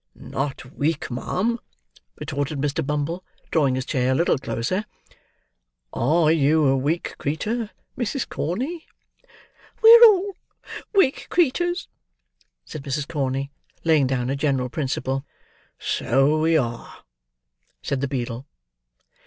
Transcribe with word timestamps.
"Not 0.15 0.65
weak, 0.73 1.11
ma'am," 1.11 1.59
retorted 2.15 2.57
Mr. 2.57 2.83
Bumble, 2.83 3.23
drawing 3.51 3.75
his 3.75 3.85
chair 3.85 4.13
a 4.13 4.15
little 4.15 4.39
closer. 4.39 4.85
"Are 5.93 6.31
you 6.31 6.65
a 6.65 6.75
weak 6.75 7.13
creetur, 7.19 7.69
Mrs. 7.95 8.27
Corney?" 8.27 8.87
"We 9.83 9.93
are 9.97 10.05
all 10.05 10.35
weak 10.95 11.27
creeturs," 11.29 11.87
said 12.65 12.83
Mrs. 12.83 13.07
Corney, 13.07 13.51
laying 13.83 14.07
down 14.07 14.31
a 14.31 14.35
general 14.35 14.69
principle. 14.69 15.23
"So 15.77 16.39
we 16.39 16.57
are," 16.57 17.03
said 17.83 18.01
the 18.01 18.07
beadle. 18.07 18.47